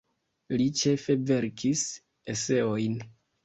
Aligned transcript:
Li 0.61 0.65
ĉefe 0.79 1.17
verkis 1.33 1.85
eseojn. 2.37 3.01